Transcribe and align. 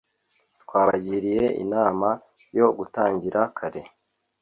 twabagiriye 0.61 1.45
inama 1.63 2.09
yo 2.57 2.67
gutangira 2.77 3.39
kare 3.57 3.83